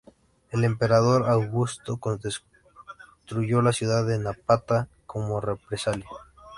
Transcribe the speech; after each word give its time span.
El 0.49 0.63
emperador 0.63 1.29
Augusto 1.29 1.99
destruyó 2.23 3.61
la 3.61 3.71
ciudad 3.71 4.03
de 4.03 4.17
Napata 4.17 4.87
como 5.05 5.39
represalia. 5.39 6.07